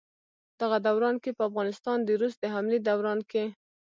دغه 0.61 0.77
دوران 0.87 1.15
کښې 1.23 1.31
په 1.37 1.43
افغانستان 1.49 1.97
د 2.03 2.09
روس 2.21 2.33
د 2.39 2.43
حملې 2.53 2.79
دوران 2.87 3.19
کښې 3.29 3.45